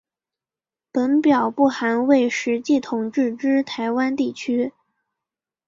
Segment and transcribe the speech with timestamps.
[0.91, 4.73] 本表不含未实际统治之台湾地区。